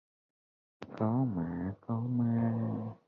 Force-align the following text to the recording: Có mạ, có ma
Có 0.97 1.25
mạ, 1.35 1.73
có 1.81 1.99
ma 1.99 2.41